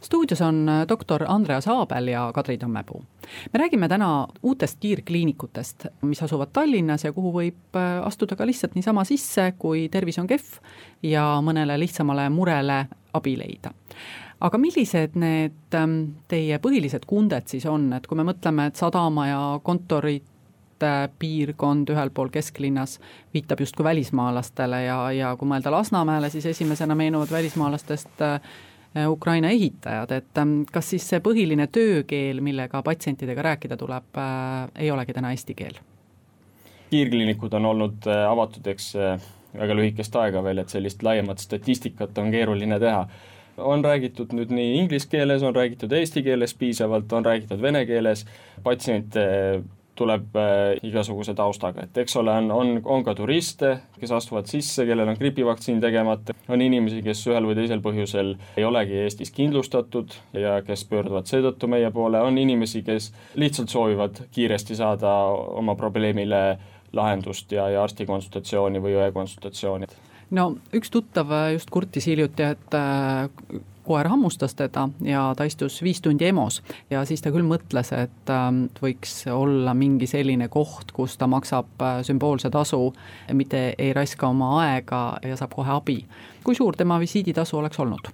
stuudios 0.00 0.40
on 0.40 0.68
äh, 0.68 0.88
doktor 0.88 1.24
Andreas 1.28 1.68
Aabel 1.68 2.08
ja 2.08 2.30
Kadri 2.34 2.58
Tammepuu. 2.58 3.04
me 3.52 3.58
räägime 3.58 3.88
täna 3.88 4.26
uutest 4.42 4.78
kiirkliinikutest, 4.80 5.86
mis 6.02 6.22
asuvad 6.22 6.48
Tallinnas 6.52 7.04
ja 7.04 7.12
kuhu 7.12 7.32
võib 7.32 7.76
äh, 7.76 8.06
astuda 8.06 8.36
ka 8.36 8.46
lihtsalt 8.46 8.74
niisama 8.74 9.04
sisse, 9.04 9.52
kui 9.58 9.88
tervis 9.88 10.18
on 10.18 10.26
kehv 10.26 10.58
ja 11.02 11.40
mõnele 11.42 11.78
lihtsamale 11.78 12.28
murele 12.30 12.86
abi 13.12 13.36
leida 13.38 13.72
aga 14.40 14.58
millised 14.58 15.18
need 15.18 15.74
ähm, 15.74 16.00
teie 16.28 16.58
põhilised 16.58 17.06
kunded 17.06 17.46
siis 17.50 17.66
on, 17.66 17.92
et 17.92 18.06
kui 18.06 18.18
me 18.18 18.26
mõtleme, 18.28 18.68
et 18.68 18.76
sadama 18.76 19.28
ja 19.28 19.44
kontorid 19.62 20.26
piirkond 21.18 21.90
ühel 21.90 22.10
pool 22.14 22.28
kesklinnas 22.30 23.00
viitab 23.34 23.58
justkui 23.60 23.82
välismaalastele 23.82 24.84
ja, 24.84 24.98
ja 25.10 25.32
kui 25.36 25.48
mõelda 25.50 25.72
Lasnamäele, 25.74 26.30
siis 26.30 26.46
esimesena 26.46 26.94
meenuvad 26.94 27.32
välismaalastest 27.34 28.22
äh, 28.22 28.38
Äh, 28.38 28.67
Ukraina 29.08 29.50
ehitajad, 29.52 30.12
et 30.16 30.38
ähm, 30.40 30.62
kas 30.72 30.90
siis 30.94 31.04
see 31.10 31.20
põhiline 31.24 31.68
töökeel, 31.72 32.40
millega 32.44 32.82
patsientidega 32.82 33.44
rääkida 33.50 33.76
tuleb, 33.76 34.08
äh, 34.16 34.68
ei 34.84 34.90
olegi 34.90 35.16
täna 35.16 35.32
eesti 35.36 35.54
keel? 35.58 35.80
kiirkliinikud 36.88 37.52
on 37.52 37.66
olnud 37.68 38.06
äh, 38.08 38.22
avatud, 38.30 38.66
eks 38.72 38.94
väga 39.58 39.74
lühikest 39.76 40.16
aega 40.16 40.42
veel, 40.44 40.62
et 40.62 40.72
sellist 40.72 41.02
laiemat 41.04 41.42
statistikat 41.42 42.16
on 42.18 42.30
keeruline 42.32 42.80
teha. 42.80 43.08
on 43.58 43.82
räägitud 43.84 44.32
nüüd 44.38 44.52
nii 44.54 44.76
inglise 44.78 45.08
keeles, 45.10 45.42
on 45.42 45.54
räägitud 45.54 45.92
eesti 45.92 46.22
keeles 46.22 46.54
piisavalt, 46.54 47.12
on 47.12 47.24
räägitud 47.26 47.62
vene 47.62 47.84
keeles, 47.86 48.24
patsiente 48.62 49.24
tuleb 49.98 50.36
äh, 50.38 50.78
igasuguse 50.86 51.34
taustaga, 51.38 51.84
et 51.86 51.98
eks 52.02 52.16
ole, 52.20 52.32
on, 52.42 52.50
on, 52.54 52.72
on 52.96 53.04
ka 53.06 53.14
turiste, 53.18 53.74
kes 53.98 54.12
astuvad 54.14 54.48
sisse, 54.50 54.86
kellel 54.88 55.12
on 55.12 55.18
gripivaktsiin 55.18 55.80
tegemata, 55.82 56.36
on 56.48 56.62
inimesi, 56.64 57.02
kes 57.04 57.24
ühel 57.30 57.48
või 57.48 57.58
teisel 57.58 57.82
põhjusel 57.84 58.34
ei 58.56 58.66
olegi 58.66 59.00
Eestis 59.02 59.32
kindlustatud 59.34 60.14
ja 60.38 60.58
kes 60.66 60.84
pöörduvad 60.90 61.30
seetõttu 61.30 61.70
meie 61.70 61.90
poole, 61.94 62.22
on 62.24 62.38
inimesi, 62.38 62.84
kes 62.86 63.12
lihtsalt 63.38 63.74
soovivad 63.74 64.24
kiiresti 64.34 64.78
saada 64.78 65.14
oma 65.58 65.76
probleemile 65.78 66.42
lahendust 66.96 67.52
ja, 67.52 67.68
ja 67.72 67.82
arstikonsultatsiooni 67.84 68.80
või 68.82 68.96
õekonsultatsiooni. 69.02 69.90
No 70.36 70.50
üks 70.76 70.92
tuttav 70.92 71.32
just 71.54 71.70
kurtis 71.72 72.08
hiljuti, 72.08 72.44
et 72.44 72.76
äh, 72.76 73.28
koer 73.88 74.08
hammustas 74.10 74.54
teda 74.58 74.88
ja 75.04 75.24
ta 75.36 75.46
istus 75.48 75.80
viis 75.84 76.02
tundi 76.04 76.28
EMO-s 76.28 76.62
ja 76.90 77.04
siis 77.08 77.24
ta 77.24 77.32
küll 77.34 77.46
mõtles, 77.48 77.92
et 77.96 78.32
ähm, 78.34 78.66
võiks 78.82 79.22
olla 79.32 79.74
mingi 79.74 80.08
selline 80.10 80.50
koht, 80.52 80.92
kus 80.96 81.16
ta 81.18 81.28
maksab 81.30 81.82
äh, 81.82 81.98
sümboolse 82.06 82.52
tasu, 82.54 82.92
mitte 83.32 83.72
ei 83.78 83.92
raiska 83.96 84.30
oma 84.30 84.54
aega 84.62 85.02
ja 85.24 85.36
saab 85.40 85.56
kohe 85.56 85.74
abi. 85.74 86.00
kui 86.44 86.56
suur 86.56 86.76
tema 86.76 87.00
visiiditasu 87.00 87.58
oleks 87.58 87.80
olnud? 87.80 88.12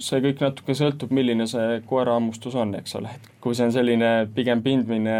see 0.00 0.20
kõik 0.24 0.40
natuke 0.40 0.74
sõltub, 0.76 1.12
milline 1.14 1.46
see 1.50 1.80
koerahammustus 1.88 2.54
on, 2.58 2.72
eks 2.78 2.96
ole, 2.98 3.12
et 3.16 3.28
kui 3.44 3.56
see 3.56 3.66
on 3.68 3.74
selline 3.74 4.10
pigem 4.34 4.62
pindmine 4.64 5.16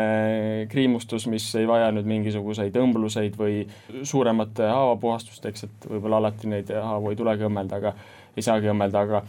kriimustus, 0.73 1.27
mis 1.31 1.47
ei 1.61 1.69
vaja 1.69 1.91
nüüd 1.95 2.09
mingisuguseid 2.09 2.77
õmbluseid 2.81 3.37
või 3.41 3.63
suuremat 4.09 4.63
haavapuhastust, 4.65 5.47
eks, 5.51 5.67
et 5.69 5.89
võib-olla 5.91 6.23
alati 6.23 6.51
neid 6.51 6.73
haavu 6.73 7.13
ei 7.13 7.21
tulegi 7.21 7.47
õmmelda, 7.49 7.81
aga 7.81 7.95
ei 8.37 8.43
saagi 8.43 8.71
õmmelda, 8.71 9.01
aga 9.07 9.23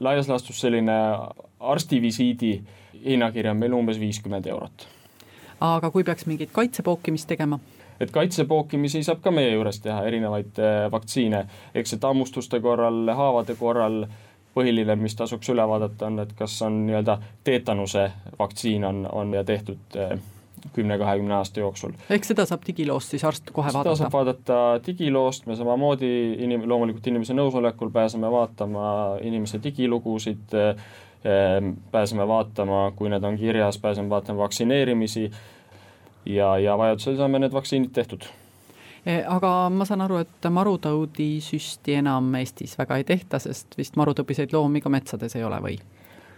laias 0.00 0.28
laastus 0.28 0.60
selline 0.60 0.96
arstivisiidi 1.60 2.52
hinnakiri 3.04 3.48
on 3.48 3.56
meil 3.56 3.74
umbes 3.76 4.00
viiskümmend 4.00 4.46
eurot. 4.46 4.86
aga 5.60 5.90
kui 5.90 6.04
peaks 6.04 6.26
mingit 6.26 6.52
kaitsepookimist 6.52 7.28
tegema? 7.28 7.58
et 8.00 8.10
kaitsepookimisi 8.10 9.02
saab 9.02 9.22
ka 9.24 9.30
meie 9.30 9.52
juures 9.54 9.80
teha, 9.80 10.02
erinevaid 10.04 10.60
äh, 10.60 10.90
vaktsiine, 10.92 11.46
eks 11.74 11.96
et 11.96 12.04
hammustuste 12.04 12.60
korral, 12.60 13.06
haavade 13.08 13.56
korral 13.56 14.04
põhiline, 14.56 14.96
mis 15.00 15.16
tasuks 15.16 15.48
üle 15.52 15.64
vaadata, 15.68 16.08
on, 16.08 16.20
et 16.24 16.32
kas 16.36 16.54
on 16.64 16.86
nii-öelda 16.86 17.18
teetanuse 17.44 18.10
vaktsiin 18.38 18.84
on, 18.84 19.04
on 19.12 19.34
ja 19.34 19.44
tehtud 19.44 19.96
äh, 20.00 20.18
kümne-kahekümne 20.76 21.34
aasta 21.34 21.60
jooksul. 21.60 21.96
ehk 22.10 22.24
seda 22.28 22.46
saab 22.46 22.64
digiloost 22.66 23.14
siis 23.14 23.24
arst 23.24 23.50
kohe 23.52 23.70
seda 23.70 23.78
vaadata? 23.78 23.96
seda 23.96 24.04
saab 24.04 24.16
vaadata 24.18 24.86
digiloost, 24.86 25.46
me 25.46 25.56
samamoodi 25.56 26.12
inim-, 26.46 26.68
loomulikult 26.68 27.06
inimese 27.06 27.34
nõusolekul 27.34 27.90
pääseme 27.94 28.30
vaatama 28.30 28.86
inimese 29.22 29.60
digilugusid, 29.62 30.56
äh, 30.56 31.68
pääseme 31.90 32.28
vaatama, 32.28 32.90
kui 32.96 33.10
need 33.10 33.24
on 33.24 33.36
kirjas, 33.36 33.78
pääseme 33.78 34.10
vaatama 34.10 34.44
vaktsineerimisi 34.46 35.30
ja, 36.26 36.58
ja 36.58 36.78
vajadusel 36.78 37.16
saame 37.16 37.42
need 37.42 37.54
vaktsiinid 37.54 37.94
tehtud 37.96 38.28
Eh, 39.06 39.22
aga 39.22 39.68
ma 39.70 39.84
saan 39.86 40.02
aru, 40.02 40.18
et 40.24 40.46
marutaudisüsti 40.50 41.94
enam 42.00 42.32
Eestis 42.40 42.72
väga 42.74 42.96
ei 42.98 43.04
tehta, 43.06 43.38
sest 43.38 43.76
vist 43.78 43.94
marutõbiseid 43.94 44.50
loomi 44.50 44.82
ka 44.82 44.90
metsades 44.90 45.36
ei 45.38 45.44
ole 45.46 45.60
või? 45.62 45.76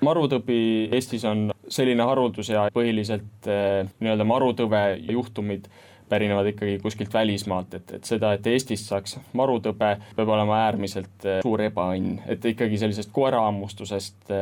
marutõbi 0.04 0.58
Eestis 0.94 1.25
on 1.26 1.48
selline 1.72 2.06
haruldus 2.08 2.50
ja 2.52 2.68
põhiliselt 2.75 3.48
eh, 3.50 3.84
nii-öelda 4.00 4.26
marutõve 4.28 4.82
juhtumid 5.10 5.68
pärinevad 6.08 6.46
ikkagi 6.54 6.78
kuskilt 6.80 7.12
välismaalt, 7.12 7.75
et, 7.76 7.90
et 7.98 8.08
seda, 8.08 8.32
et 8.37 8.46
Eestist 8.48 8.88
saaks 8.88 9.18
marutõbe, 9.37 9.94
peab 10.16 10.30
olema 10.32 10.62
äärmiselt 10.66 11.26
eh, 11.28 11.42
suur 11.44 11.62
ebaõnn, 11.66 12.22
et 12.28 12.44
ikkagi 12.54 12.80
sellisest 12.80 13.12
koerahammustusest 13.16 14.32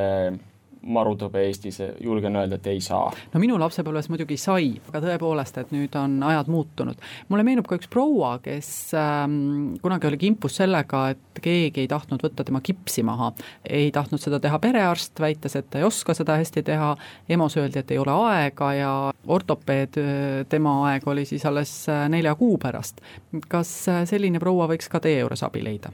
marutõbe 0.87 1.43
Eestis, 1.47 1.81
julgen 2.01 2.37
öelda, 2.37 2.59
et 2.61 2.67
ei 2.71 2.81
saa. 2.85 3.11
no 3.33 3.43
minu 3.43 3.59
lapsepõlves 3.61 4.09
muidugi 4.13 4.39
sai, 4.41 4.71
aga 4.91 5.03
tõepoolest, 5.05 5.59
et 5.61 5.73
nüüd 5.75 5.97
on 5.99 6.19
ajad 6.27 6.51
muutunud. 6.53 7.03
mulle 7.29 7.47
meenub 7.47 7.69
ka 7.69 7.79
üks 7.81 7.91
proua, 7.93 8.37
kes 8.45 8.71
ähm, 8.99 9.77
kunagi 9.83 10.11
oli 10.11 10.21
kimpus 10.21 10.59
sellega, 10.61 11.03
et 11.15 11.43
keegi 11.43 11.85
ei 11.85 11.91
tahtnud 11.91 12.23
võtta 12.23 12.47
tema 12.47 12.63
kipsi 12.65 13.05
maha. 13.07 13.33
ei 13.65 13.91
tahtnud 13.95 14.23
seda 14.23 14.41
teha 14.43 14.59
perearst, 14.63 15.21
väites, 15.21 15.57
et 15.57 15.71
ta 15.71 15.83
ei 15.83 15.89
oska 15.89 16.15
seda 16.15 16.39
hästi 16.41 16.63
teha, 16.67 16.95
EMO-s 17.29 17.59
öeldi, 17.61 17.83
et 17.83 17.91
ei 17.91 18.01
ole 18.03 18.15
aega 18.31 18.73
ja 18.75 18.95
ortopeed, 19.27 20.01
tema 20.49 20.79
aeg 20.91 21.07
oli 21.09 21.27
siis 21.29 21.45
alles 21.47 21.75
äh, 21.93 22.07
nelja 22.13 22.35
kuu 22.35 22.59
pärast. 22.63 23.03
kas 23.49 23.73
äh, 23.89 24.05
selline 24.09 24.41
proua 24.43 24.69
võiks 24.71 24.91
ka 24.91 25.01
teie 25.03 25.21
juures 25.21 25.43
abi 25.47 25.65
leida? 25.65 25.93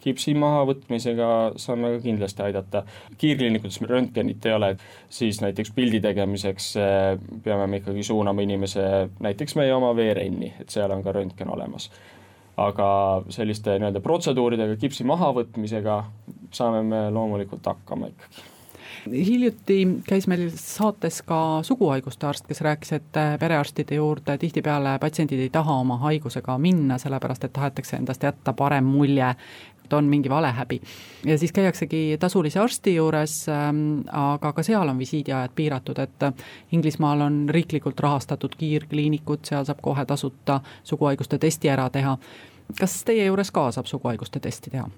Kipsi 0.00 0.34
mahavõtmisega 0.38 1.30
saame 1.60 1.94
ka 1.96 2.02
kindlasti 2.04 2.42
aidata. 2.42 2.82
kiirkliinikutes 3.18 3.80
röntgenit 3.88 4.46
ei 4.46 4.52
ole, 4.52 4.76
siis 5.08 5.40
näiteks 5.40 5.72
pildi 5.76 6.00
tegemiseks 6.00 6.70
eh, 6.76 7.18
peame 7.44 7.66
me 7.66 7.82
ikkagi 7.82 8.02
suunama 8.02 8.46
inimese 8.46 8.86
näiteks 9.20 9.56
meie 9.60 9.74
oma 9.74 9.94
veerenni, 9.96 10.54
et 10.60 10.70
seal 10.70 10.90
on 10.90 11.02
ka 11.02 11.12
röntgen 11.12 11.50
olemas. 11.50 11.90
aga 12.60 12.86
selliste 13.32 13.78
nii-öelda 13.78 14.00
protseduuridega, 14.04 14.76
kipsi 14.76 15.04
mahavõtmisega 15.08 16.00
saame 16.52 16.82
me 16.84 17.04
loomulikult 17.10 17.66
hakkama 17.66 18.10
ikkagi 18.12 18.50
hiljuti 19.08 19.88
käis 20.08 20.26
meil 20.26 20.50
saates 20.54 21.22
ka 21.26 21.60
suguhaiguste 21.62 22.26
arst, 22.26 22.46
kes 22.48 22.60
rääkis, 22.60 22.92
et 22.92 23.18
perearstide 23.40 23.94
juurde 23.94 24.36
tihtipeale 24.38 24.98
patsiendid 25.00 25.40
ei 25.40 25.50
taha 25.52 25.78
oma 25.80 25.96
haigusega 26.04 26.58
minna, 26.58 26.98
sellepärast 26.98 27.44
et 27.44 27.52
tahetakse 27.52 27.96
endast 27.96 28.22
jätta 28.22 28.52
parem 28.52 28.84
mulje 28.84 29.34
et 29.90 29.92
on 29.92 30.04
mingi 30.04 30.30
valehäbi. 30.30 30.80
ja 31.26 31.38
siis 31.38 31.52
käiaksegi 31.52 32.16
tasulise 32.20 32.60
arsti 32.60 32.94
juures 32.94 33.48
ähm,, 33.48 34.00
aga 34.12 34.52
ka 34.52 34.62
seal 34.62 34.88
on 34.88 34.98
visiidiajad 34.98 35.50
piiratud, 35.54 35.98
et 35.98 36.42
Inglismaal 36.72 37.20
on 37.20 37.48
riiklikult 37.48 38.00
rahastatud 38.00 38.54
kiirkliinikud, 38.58 39.44
seal 39.44 39.64
saab 39.64 39.82
kohe 39.82 40.04
tasuta 40.06 40.60
suguhaiguste 40.84 41.38
testi 41.38 41.68
ära 41.68 41.90
teha. 41.90 42.18
kas 42.80 43.04
teie 43.04 43.26
juures 43.26 43.50
ka 43.50 43.70
saab 43.72 43.86
suguhaiguste 43.86 44.40
testi 44.40 44.70
teha? 44.70 44.88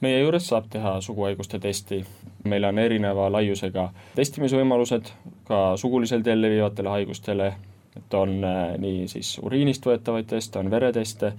meie 0.00 0.20
juures 0.20 0.48
saab 0.48 0.66
teha 0.70 1.00
suguhaiguste 1.00 1.58
testi, 1.58 2.04
meil 2.44 2.64
on 2.64 2.78
erineva 2.78 3.30
laiusega 3.32 3.92
testimisvõimalused 4.14 5.12
ka 5.46 5.76
sugulisel 5.76 6.22
teel 6.22 6.42
levivatele 6.42 6.88
haigustele 6.88 7.52
et 7.96 8.14
on 8.14 8.44
äh, 8.44 8.78
nii 8.80 9.08
siis 9.08 9.34
uriinist 9.42 9.86
võetavaid 9.86 10.28
teste, 10.28 10.58
on 10.58 10.70
vereteste, 10.72 11.32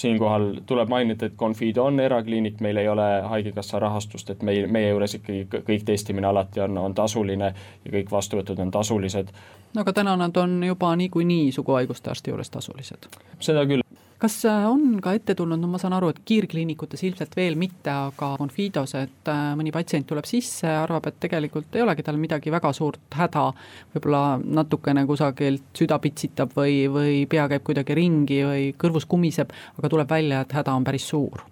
siinkohal 0.00 0.54
tuleb 0.66 0.88
mainida, 0.88 1.26
et 1.26 1.36
Confido 1.36 1.84
on 1.84 2.00
erakliinik, 2.00 2.60
meil 2.60 2.76
ei 2.80 2.88
ole 2.88 3.08
Haigekassa 3.28 3.78
rahastust, 3.78 4.30
et 4.30 4.42
meil, 4.42 4.66
meie 4.66 4.90
juures 4.90 5.14
ikkagi 5.18 5.62
kõik 5.66 5.84
testimine 5.84 6.26
alati 6.30 6.64
on, 6.64 6.78
on 6.78 6.94
tasuline 6.96 7.52
ja 7.84 7.92
kõik 7.92 8.12
vastuvõtud 8.12 8.58
on 8.64 8.70
tasulised. 8.70 9.32
no 9.74 9.84
aga 9.84 9.92
täna 9.92 10.16
nad 10.16 10.36
on 10.36 10.62
juba 10.64 10.94
niikuinii 10.96 11.52
suguhaiguste 11.52 12.10
arsti 12.10 12.34
juures 12.34 12.50
tasulised? 12.50 13.10
seda 13.40 13.66
küll 13.66 13.84
kas 14.20 14.36
äh, 14.48 14.66
on 14.68 14.98
ka 15.02 15.14
ette 15.16 15.34
tulnud, 15.38 15.60
no 15.60 15.70
ma 15.70 15.80
saan 15.80 15.94
aru, 15.96 16.10
et 16.12 16.20
kiirkliinikutes 16.28 17.02
ilmselt 17.08 17.34
veel 17.38 17.56
mitte, 17.60 17.92
aga 17.92 18.34
Confidos, 18.40 18.94
et 18.98 19.30
äh, 19.32 19.40
mõni 19.58 19.72
patsient 19.74 20.06
tuleb 20.08 20.28
sisse, 20.28 20.68
arvab, 20.68 21.08
et 21.08 21.20
tegelikult 21.24 21.78
ei 21.78 21.84
olegi 21.86 22.04
tal 22.06 22.20
midagi 22.20 22.52
väga 22.52 22.72
suurt 22.76 23.16
häda, 23.16 23.46
võib-olla 23.94 24.24
natukene 24.44 25.06
kusagilt 25.08 25.72
süda 25.76 25.98
pitsitab 26.02 26.52
või, 26.56 26.84
või 26.92 27.24
pea 27.30 27.48
käib 27.50 27.64
kuidagi 27.66 27.96
ringi 27.96 28.42
või 28.44 28.70
kõrvus 28.80 29.08
kumiseb, 29.08 29.54
aga 29.80 29.92
tuleb 29.92 30.12
välja, 30.12 30.44
et 30.44 30.56
häda 30.60 30.76
on 30.76 30.86
päris 30.86 31.08
suur? 31.08 31.46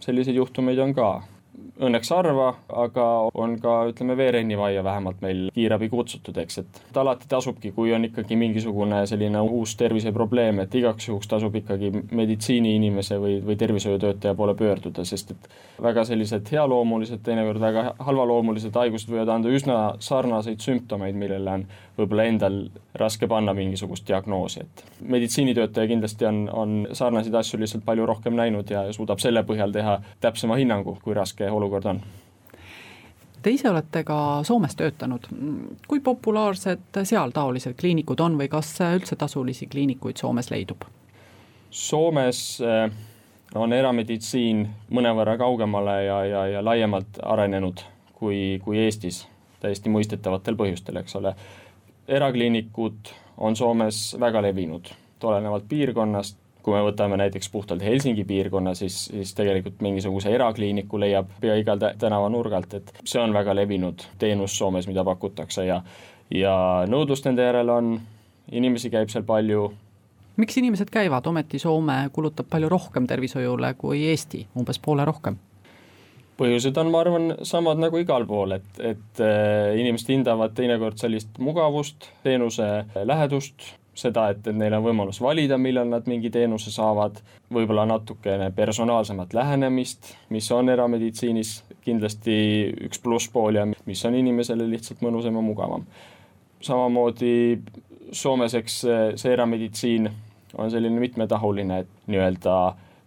selliseid 0.00 0.36
juhtumeid 0.38 0.78
on 0.80 0.94
ka 0.96 1.08
õnneks 1.80 2.10
harva, 2.12 2.50
aga 2.82 3.06
on 3.34 3.56
ka 3.60 3.76
ütleme, 3.90 4.16
veerennivajja 4.18 4.84
vähemalt 4.84 5.20
meil 5.24 5.42
kiirabi 5.54 5.88
kutsutud, 5.92 6.36
eks, 6.42 6.60
et 6.62 7.00
alati 7.00 7.28
tasubki, 7.30 7.72
kui 7.76 7.94
on 7.96 8.04
ikkagi 8.08 8.36
mingisugune 8.40 9.02
selline 9.10 9.40
uus 9.40 9.74
terviseprobleem, 9.80 10.62
et 10.64 10.74
igaks 10.80 11.08
juhuks 11.08 11.30
tasub 11.30 11.56
ikkagi 11.60 11.92
meditsiiniinimese 12.10 13.20
või, 13.22 13.38
või 13.44 13.56
tervishoiutöötaja 13.60 14.36
poole 14.38 14.54
pöörduda, 14.58 15.04
sest 15.08 15.34
et 15.34 15.50
väga 15.82 16.04
sellised 16.08 16.52
healoomulised, 16.52 17.22
teinekord 17.24 17.62
väga 17.62 17.86
halvaloomulised 17.98 18.76
haigused 18.76 19.12
võivad 19.12 19.34
anda 19.36 19.52
üsna 19.52 19.80
sarnaseid 20.04 20.60
sümptomeid, 20.64 21.16
millele 21.16 21.56
on 21.60 21.66
võib-olla 22.00 22.24
endal 22.28 22.56
raske 22.98 23.28
panna 23.30 23.54
mingisugust 23.56 24.06
diagnoosi, 24.08 24.64
et 24.64 24.84
meditsiinitöötaja 25.00 25.90
kindlasti 25.90 26.26
on, 26.26 26.40
on 26.52 26.74
sarnaseid 26.92 27.34
asju 27.34 27.60
lihtsalt 27.60 27.84
palju 27.84 28.06
rohkem 28.08 28.36
näinud 28.38 28.70
ja 28.70 28.86
suudab 28.92 29.22
selle 29.22 29.44
põhjal 29.46 29.72
teha 29.74 30.00
täpsema 30.20 30.58
hinnangu, 30.60 30.98
kui 31.04 31.14
raske 31.16 31.50
olukord 31.50 31.86
on. 31.92 32.02
Te 33.42 33.50
ise 33.50 33.70
olete 33.70 34.02
ka 34.04 34.16
Soomes 34.44 34.74
töötanud, 34.76 35.28
kui 35.88 36.02
populaarsed 36.04 36.98
seal 37.08 37.32
taolised 37.32 37.78
kliinikud 37.80 38.20
on 38.20 38.36
või 38.36 38.50
kas 38.52 38.74
üldse 38.84 39.16
tasulisi 39.16 39.68
kliinikuid 39.70 40.20
Soomes 40.20 40.50
leidub? 40.52 40.84
Soomes 41.70 42.42
eh, 42.60 42.90
on 43.54 43.72
erameditsiin 43.72 44.66
mõnevõrra 44.92 45.38
kaugemale 45.40 45.96
ja, 46.04 46.18
ja, 46.24 46.44
ja 46.56 46.64
laiemalt 46.64 47.22
arenenud 47.22 47.80
kui, 48.20 48.60
kui 48.64 48.78
Eestis, 48.84 49.24
täiesti 49.60 49.92
mõistetavatel 49.92 50.58
põhjustel, 50.60 51.00
eks 51.00 51.16
ole 51.16 51.32
erakliinikud 52.10 53.14
on 53.40 53.56
Soomes 53.56 54.16
väga 54.20 54.42
levinud, 54.42 54.90
olenevalt 55.22 55.64
piirkonnast, 55.68 56.38
kui 56.60 56.74
me 56.76 56.82
võtame 56.84 57.16
näiteks 57.16 57.48
puhtalt 57.48 57.82
Helsingi 57.82 58.24
piirkonna, 58.28 58.74
siis, 58.76 59.04
siis 59.08 59.32
tegelikult 59.34 59.80
mingisuguse 59.80 60.32
erakliiniku 60.34 61.00
leiab 61.00 61.30
pea 61.40 61.56
igal 61.56 61.80
tänavanurgalt, 61.98 62.74
et 62.74 62.92
see 63.04 63.20
on 63.22 63.32
väga 63.32 63.54
levinud 63.56 64.04
teenus 64.18 64.58
Soomes, 64.58 64.88
mida 64.90 65.04
pakutakse 65.04 65.64
ja 65.66 65.80
ja 66.34 66.54
nõudlust 66.88 67.26
nende 67.26 67.44
järele 67.44 67.72
on, 67.74 67.94
inimesi 68.52 68.90
käib 68.90 69.10
seal 69.10 69.24
palju. 69.26 69.70
miks 70.40 70.56
inimesed 70.56 70.90
käivad, 70.90 71.26
ometi 71.26 71.58
Soome 71.58 72.08
kulutab 72.12 72.46
palju 72.50 72.68
rohkem 72.68 73.06
tervishoiule 73.06 73.74
kui 73.74 74.04
Eesti, 74.08 74.46
umbes 74.56 74.78
poole 74.78 75.04
rohkem? 75.04 75.36
Põhjused 76.40 76.78
on, 76.80 76.88
ma 76.92 77.02
arvan, 77.04 77.34
samad 77.46 77.80
nagu 77.82 78.00
igal 78.00 78.24
pool, 78.28 78.56
et, 78.56 78.70
et 78.80 79.20
äh, 79.24 79.76
inimesed 79.80 80.08
hindavad 80.14 80.56
teinekord 80.56 80.96
sellist 81.00 81.36
mugavust, 81.42 82.08
teenuse 82.24 82.70
lähedust, 83.04 83.74
seda, 84.00 84.28
et, 84.32 84.46
et 84.46 84.56
neil 84.56 84.74
on 84.78 84.84
võimalus 84.84 85.20
valida, 85.22 85.58
millal 85.60 85.88
nad 85.90 86.08
mingi 86.08 86.30
teenuse 86.32 86.72
saavad, 86.72 87.20
võib-olla 87.52 87.84
natukene 87.90 88.50
personaalsemat 88.56 89.34
lähenemist, 89.36 90.14
mis 90.32 90.48
on 90.56 90.72
erameditsiinis 90.72 91.54
kindlasti 91.84 92.36
üks 92.86 93.02
plusspool 93.02 93.60
ja 93.60 93.66
mis 93.68 94.04
on 94.08 94.16
inimesele 94.16 94.68
lihtsalt 94.70 95.04
mõnusam 95.04 95.36
ja 95.36 95.44
mugavam. 95.44 95.86
samamoodi 96.60 97.60
Soomes, 98.12 98.54
eks 98.58 98.80
see 99.22 99.32
erameditsiin 99.32 100.08
on 100.58 100.70
selline 100.70 100.98
mitmetahuline, 100.98 101.84
et 101.84 102.08
nii-öelda 102.10 102.54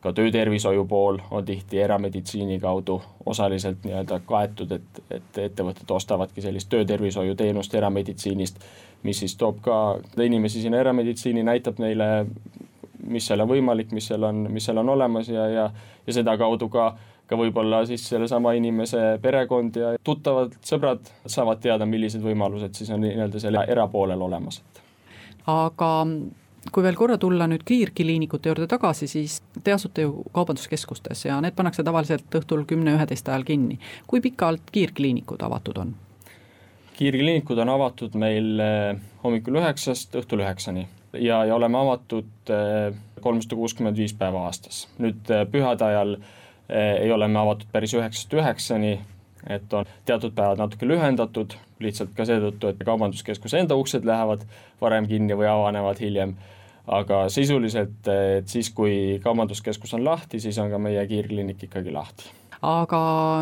ka 0.03 0.11
töötervishoiu 0.13 0.85
pool 0.85 1.17
on 1.31 1.45
tihti 1.45 1.79
erameditsiini 1.79 2.59
kaudu 2.59 3.01
osaliselt 3.25 3.85
nii-öelda 3.87 4.19
kaetud, 4.27 4.71
et, 4.71 5.03
et 5.11 5.37
ettevõtted 5.45 5.91
ostavadki 5.95 6.43
sellist 6.43 6.69
töötervishoiuteenust 6.69 7.75
erameditsiinist 7.75 8.59
mis 9.03 9.19
siis 9.19 9.35
toob 9.37 9.61
ka 9.63 9.77
inimesi 10.23 10.61
sinna 10.61 10.79
erameditsiini, 10.79 11.43
näitab 11.43 11.79
neile, 11.83 12.25
mis 13.07 13.25
seal 13.27 13.43
on 13.43 13.49
võimalik, 13.51 13.91
mis 13.95 14.07
seal 14.11 14.23
on, 14.27 14.45
mis 14.51 14.67
seal 14.67 14.79
on 14.79 14.93
olemas 14.95 15.29
ja, 15.29 15.47
ja, 15.51 15.65
ja 16.07 16.21
sedakaudu 16.21 16.69
ka 16.73 16.93
ka 17.23 17.37
võib-olla 17.39 17.79
siis 17.87 18.03
sellesama 18.09 18.51
inimese 18.59 18.99
perekond 19.23 19.77
ja 19.79 19.93
tuttavad, 20.03 20.57
sõbrad 20.67 21.07
saavad 21.23 21.61
teada, 21.63 21.85
millised 21.87 22.21
võimalused 22.21 22.75
siis 22.75 22.91
on 22.91 22.99
nii-öelda 23.01 23.39
selle 23.39 23.63
erapoolel 23.71 24.21
olemas. 24.21 24.59
aga 25.47 25.91
kui 26.71 26.83
veel 26.83 26.95
korra 26.95 27.17
tulla 27.17 27.47
nüüd 27.49 27.65
kiirkliinikute 27.67 28.49
juurde 28.49 28.67
tagasi, 28.71 29.07
siis 29.07 29.41
te 29.63 29.73
asute 29.73 30.05
ju 30.05 30.23
kaubanduskeskustes 30.35 31.25
ja 31.25 31.41
need 31.43 31.57
pannakse 31.57 31.83
tavaliselt 31.83 32.39
õhtul 32.39 32.63
kümne-üheteist 32.69 33.29
ajal 33.29 33.43
kinni. 33.47 33.79
kui 34.07 34.21
pikalt 34.21 34.71
kiirkliinikud 34.71 35.43
avatud 35.43 35.77
on? 35.77 35.95
kiirkliinikud 36.97 37.57
on 37.57 37.69
avatud 37.73 38.15
meil 38.19 38.59
eh, 38.61 39.01
hommikul 39.23 39.57
üheksast 39.61 40.15
õhtul 40.19 40.43
üheksani 40.45 40.85
ja, 41.13 41.43
ja 41.45 41.55
oleme 41.55 41.79
avatud 41.79 42.53
eh, 42.53 42.93
kolmsada 43.23 43.57
kuuskümmend 43.59 43.97
viis 43.97 44.13
päeva 44.17 44.45
aastas. 44.47 44.87
nüüd 45.03 45.29
eh, 45.33 45.45
pühade 45.49 45.89
ajal 45.89 46.17
ei 46.73 47.11
ole 47.11 47.27
me 47.27 47.37
avatud 47.41 47.67
päris 47.73 47.91
üheksast 47.93 48.31
üheksani, 48.33 48.93
et 49.49 49.73
on 49.73 49.87
teatud 50.05 50.35
päevad 50.35 50.61
natuke 50.61 50.87
lühendatud, 50.87 51.55
lihtsalt 51.83 52.13
ka 52.17 52.25
seetõttu, 52.27 52.71
et 52.71 52.83
kaubanduskeskuse 52.85 53.59
enda 53.59 53.75
uksed 53.79 54.05
lähevad 54.07 54.45
varem 54.81 55.07
kinni 55.09 55.37
või 55.37 55.49
avanevad 55.51 55.99
hiljem. 56.03 56.35
Aga 56.83 57.25
sisuliselt, 57.31 58.07
et 58.11 58.47
siis, 58.51 58.69
kui 58.75 59.19
kaubanduskeskus 59.23 59.93
on 59.95 60.03
lahti, 60.03 60.39
siis 60.43 60.57
on 60.59 60.71
ka 60.71 60.79
meie 60.83 61.05
kiirkliinik 61.07 61.69
ikkagi 61.69 61.95
lahti 61.95 62.42
aga 62.63 62.99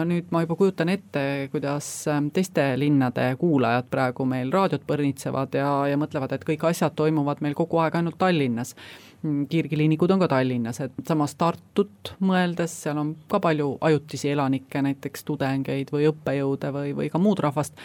nüüd 0.10 0.32
ma 0.34 0.42
juba 0.42 0.56
kujutan 0.58 0.90
ette, 0.90 1.24
kuidas 1.54 1.88
ähm, 2.10 2.32
teiste 2.34 2.64
linnade 2.80 3.28
kuulajad 3.38 3.86
praegu 3.94 4.26
meil 4.26 4.50
raadiot 4.54 4.84
põrnitsevad 4.90 5.58
ja, 5.60 5.70
ja 5.92 6.00
mõtlevad, 6.02 6.34
et 6.34 6.46
kõik 6.48 6.66
asjad 6.72 6.96
toimuvad 6.98 7.44
meil 7.46 7.54
kogu 7.58 7.82
aeg 7.84 8.00
ainult 8.00 8.18
Tallinnas. 8.22 8.74
Mm, 9.22 9.46
kiirkliinikud 9.52 10.10
on 10.16 10.24
ka 10.24 10.32
Tallinnas, 10.32 10.82
et 10.82 10.96
samas 11.06 11.38
Tartut 11.38 12.16
mõeldes, 12.26 12.74
seal 12.86 12.98
on 12.98 13.14
ka 13.30 13.40
palju 13.44 13.76
ajutisi 13.86 14.34
elanikke, 14.34 14.82
näiteks 14.88 15.28
tudengeid 15.28 15.94
või 15.94 16.10
õppejõude 16.10 16.74
või, 16.74 16.96
või 16.98 17.12
ka 17.14 17.22
muud 17.22 17.44
rahvast 17.46 17.78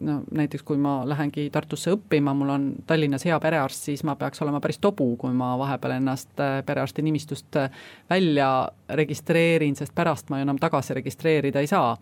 no 0.00 0.20
näiteks 0.30 0.62
kui 0.62 0.76
ma 0.76 1.00
lähengi 1.08 1.48
Tartusse 1.52 1.92
õppima, 1.94 2.34
mul 2.34 2.50
on 2.50 2.66
Tallinnas 2.86 3.24
hea 3.24 3.38
perearst, 3.40 3.86
siis 3.88 4.02
ma 4.04 4.16
peaks 4.18 4.42
olema 4.42 4.60
päris 4.60 4.78
tobu, 4.82 5.08
kui 5.20 5.32
ma 5.34 5.52
vahepeal 5.58 5.96
ennast 5.96 6.40
äh, 6.42 6.58
perearsti 6.66 7.04
nimistust 7.06 7.56
äh, 7.56 7.70
välja 8.10 8.68
registreerin, 8.88 9.76
sest 9.76 9.94
pärast 9.94 10.30
ma 10.30 10.40
ju 10.40 10.46
enam 10.46 10.58
tagasi 10.62 10.96
registreerida 10.98 11.62
ei 11.62 11.70
saa. 11.70 11.96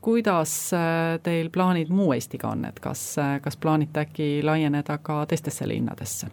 kuidas 0.00 0.54
äh, 0.76 1.18
teil 1.22 1.50
plaanid 1.50 1.90
muu 1.90 2.12
Eestiga 2.12 2.52
on, 2.52 2.64
et 2.68 2.80
kas, 2.80 3.16
kas 3.42 3.56
plaanite 3.56 4.04
äkki 4.06 4.30
laieneda 4.44 4.98
ka 4.98 5.24
teistesse 5.26 5.68
linnadesse? 5.68 6.28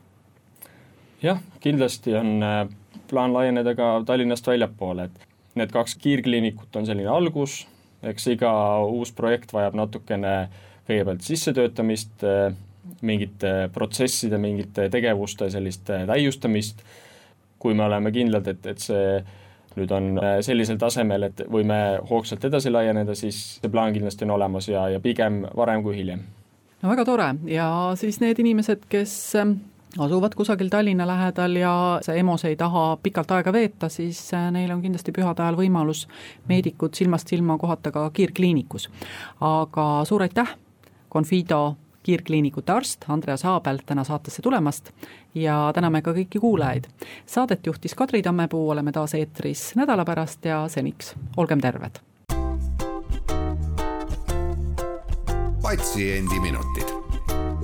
jah, 1.23 1.39
kindlasti 1.60 2.15
on 2.19 2.43
plaan 3.10 3.34
laieneda 3.34 3.75
ka 3.75 4.01
Tallinnast 4.05 4.47
väljapoole, 4.47 5.03
et 5.03 5.27
need 5.55 5.71
kaks 5.71 5.95
kiirkliinikut 5.95 6.75
on 6.75 6.86
selline 6.86 7.10
algus, 7.10 7.63
eks 8.03 8.27
iga 8.27 8.51
uus 8.84 9.13
projekt 9.15 9.53
vajab 9.53 9.77
natukene 9.79 10.34
äh, 10.41 10.62
kõigepealt 10.87 11.23
sissetöötamist, 11.23 12.23
äh, 12.27 12.53
mingite 13.01 13.69
protsesside, 13.73 14.37
mingite 14.37 14.89
tegevuste 14.91 15.49
sellist 15.53 15.89
äh, 15.89 16.05
täiustamist, 16.09 16.83
kui 17.59 17.73
me 17.73 17.85
oleme 17.85 18.11
kindlad, 18.11 18.47
et, 18.51 18.65
et 18.67 18.83
see 18.83 19.07
nüüd 19.77 19.91
on 19.95 20.13
äh, 20.21 20.37
sellisel 20.45 20.77
tasemel, 20.81 21.29
et 21.29 21.43
võime 21.51 21.79
hoogsalt 22.09 22.45
edasi 22.49 22.71
laieneda, 22.71 23.15
siis 23.17 23.41
see 23.59 23.73
plaan 23.73 23.93
kindlasti 23.95 24.27
on 24.27 24.35
olemas 24.37 24.69
ja, 24.69 24.87
ja 24.93 25.03
pigem 25.03 25.43
varem 25.55 25.83
kui 25.85 25.97
hiljem. 25.97 26.23
no 26.81 26.89
väga 26.91 27.05
tore 27.07 27.29
ja 27.49 27.67
siis 27.99 28.19
need 28.21 28.39
inimesed, 28.43 28.83
kes 28.91 29.13
ähm, 29.39 29.55
asuvad 30.03 30.35
kusagil 30.35 30.69
Tallinna 30.69 31.07
lähedal 31.07 31.55
ja 31.57 31.73
see 32.05 32.19
EMO-s 32.19 32.45
ei 32.49 32.57
taha 32.59 32.97
pikalt 33.03 33.31
aega 33.31 33.53
veeta, 33.53 33.89
siis 33.89 34.19
neil 34.51 34.71
on 34.75 34.81
kindlasti 34.83 35.15
pühade 35.15 35.45
ajal 35.45 35.57
võimalus 35.57 36.07
meedikut 36.49 36.99
silmast 36.99 37.31
silma 37.31 37.57
kohata 37.57 37.91
ka 37.91 38.09
kiirkliinikus. 38.13 38.89
aga 39.41 39.87
suur 40.09 40.27
aitäh 40.27 40.57
Confido 41.13 41.76
kiirkliinikute 42.04 42.71
arst 42.71 43.06
Andreas 43.08 43.45
Aabel 43.45 43.78
täna 43.86 44.04
saatesse 44.04 44.41
tulemast 44.41 44.89
ja 45.36 45.71
täname 45.76 46.02
ka 46.02 46.12
kõiki 46.12 46.41
kuulajaid. 46.41 46.89
Saadet 47.26 47.67
juhtis 47.67 47.93
Kadri 47.95 48.21
Tammepuu, 48.21 48.69
oleme 48.69 48.91
taas 48.91 49.13
eetris 49.13 49.76
nädala 49.76 50.06
pärast 50.06 50.45
ja 50.45 50.65
seniks 50.67 51.13
olgem 51.38 51.62
terved. 51.62 52.02
patsiendiminutid, 55.63 56.89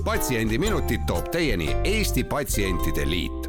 Patsiendiminutid 0.04 1.00
toob 1.06 1.28
teieni 1.30 1.68
Eesti 1.84 2.24
Patsientide 2.24 3.10
Liit 3.10 3.39